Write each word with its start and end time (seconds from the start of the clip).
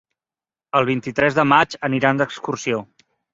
El 0.79 0.87
vint-i-tres 0.89 1.37
de 1.41 1.45
maig 1.51 1.77
aniran 1.89 2.23
d'excursió. 2.23 2.81